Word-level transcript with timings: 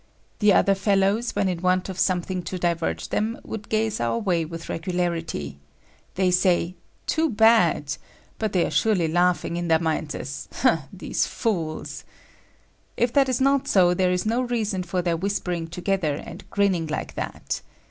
The 0.39 0.51
other 0.51 0.73
fellows, 0.73 1.35
when 1.35 1.47
in 1.47 1.61
want 1.61 1.87
of 1.87 1.99
something 1.99 2.41
to 2.45 2.57
divert 2.57 3.09
them, 3.11 3.37
would 3.43 3.69
gaze 3.69 3.99
our 3.99 4.17
way 4.17 4.43
with 4.43 4.67
regularity. 4.67 5.59
They 6.15 6.31
say 6.31 6.73
"too 7.05 7.29
bad," 7.29 7.97
but 8.39 8.51
they 8.51 8.65
are 8.65 8.71
surely 8.71 9.07
laughing 9.07 9.57
in 9.57 9.67
their 9.67 9.77
minds 9.77 10.15
as 10.15 10.47
"ha, 10.53 10.87
these 10.91 11.27
fools!" 11.27 12.03
If 12.97 13.13
that 13.13 13.29
is 13.29 13.39
not 13.39 13.67
so, 13.67 13.93
there 13.93 14.09
is 14.11 14.25
no 14.25 14.41
reason 14.41 14.81
for 14.81 15.03
their 15.03 15.15
whispering 15.17 15.67
together 15.67 16.15
and 16.15 16.49
grinning 16.49 16.87
like 16.87 17.13
that. 17.13 17.61